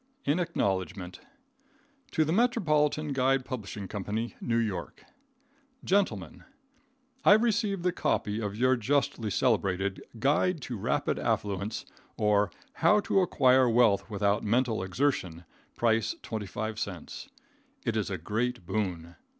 In 0.25 0.39
Acknowledgement. 0.39 1.19
To 2.09 2.25
The 2.25 2.33
Metropolitan 2.33 3.13
Guide 3.13 3.45
Publishing 3.45 3.87
Co., 3.87 3.99
New 4.41 4.57
York. 4.57 5.05
Gentlemen. 5.83 6.43
I 7.23 7.33
received 7.33 7.83
the 7.83 7.91
copy 7.91 8.41
of 8.41 8.55
your 8.57 8.75
justly 8.77 9.29
celebrated 9.29 10.01
"Guide 10.17 10.59
to 10.61 10.75
rapid 10.75 11.19
Affluence, 11.19 11.85
or 12.17 12.49
How 12.77 12.99
to 13.01 13.19
Acquire 13.21 13.69
Wealth 13.69 14.09
Without 14.09 14.43
Mental 14.43 14.81
Exertion," 14.81 15.45
price 15.75 16.15
twenty 16.23 16.47
five 16.47 16.79
cents. 16.79 17.29
It 17.85 17.95
is 17.95 18.09
a 18.09 18.17
great 18.17 18.65
boon. 18.65 19.17